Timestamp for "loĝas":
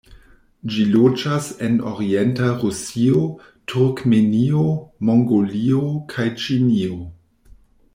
0.93-1.49